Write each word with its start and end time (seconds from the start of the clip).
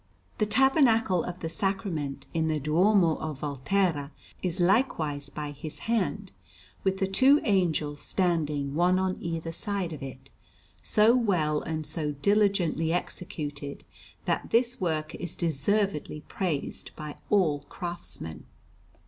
The 0.39 0.47
Tabernacle 0.47 1.23
of 1.23 1.41
the 1.41 1.47
Sacrament 1.47 2.25
in 2.33 2.47
the 2.47 2.59
Duomo 2.59 3.17
of 3.17 3.37
Volterra 3.41 4.09
is 4.41 4.59
likewise 4.59 5.29
by 5.29 5.51
his 5.51 5.77
hand, 5.85 6.31
with 6.83 6.97
the 6.97 7.05
two 7.05 7.39
angels 7.43 8.01
standing 8.01 8.73
one 8.73 8.97
on 8.97 9.19
either 9.21 9.51
side 9.51 9.93
of 9.93 10.01
it, 10.01 10.31
so 10.81 11.15
well 11.15 11.61
and 11.61 11.85
so 11.85 12.13
diligently 12.13 12.91
executed 12.91 13.83
that 14.25 14.49
this 14.49 14.81
work 14.81 15.13
is 15.13 15.35
deservedly 15.35 16.21
praised 16.21 16.95
by 16.95 17.17
all 17.29 17.59
craftsmen. 17.69 18.45